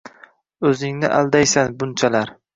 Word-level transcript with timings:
Oʻzingni 0.69 1.13
aldaysan 1.19 1.79
bunchalar 1.85 2.35